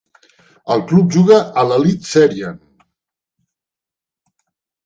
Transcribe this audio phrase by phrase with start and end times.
[0.75, 2.57] El club juga a l'Eliteserien.